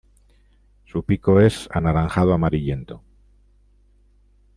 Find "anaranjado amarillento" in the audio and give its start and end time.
1.71-3.03